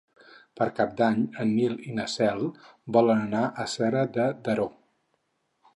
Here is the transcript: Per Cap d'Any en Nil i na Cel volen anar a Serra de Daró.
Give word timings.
Per 0.59 0.67
Cap 0.77 0.95
d'Any 1.01 1.19
en 1.43 1.51
Nil 1.57 1.75
i 1.89 1.93
na 1.99 2.07
Cel 2.15 2.41
volen 2.99 3.23
anar 3.27 3.45
a 3.65 3.69
Serra 3.77 4.07
de 4.19 4.29
Daró. 4.49 4.69